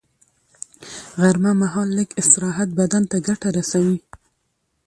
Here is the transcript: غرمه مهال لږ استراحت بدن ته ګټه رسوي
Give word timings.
غرمه 1.21 1.51
مهال 1.61 1.89
لږ 1.97 2.09
استراحت 2.21 2.69
بدن 2.79 3.03
ته 3.11 3.17
ګټه 3.27 3.47
رسوي 3.57 3.97